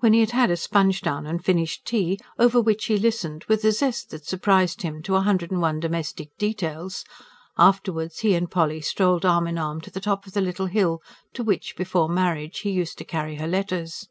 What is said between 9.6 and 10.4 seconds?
to the top of